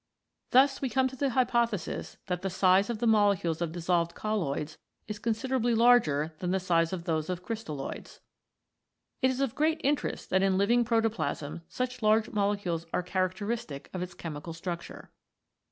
[0.49, 4.79] Thus we come to the hypothesis that the size of the molecules of dissolved colloids
[5.07, 8.19] is considerably larger than the size of those of crystalloids.
[9.21, 14.01] It is of great interest that in living protoplasm such large molecules are characteristic of
[14.01, 15.11] its chemical structure.